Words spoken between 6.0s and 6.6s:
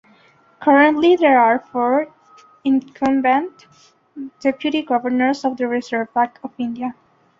Bank of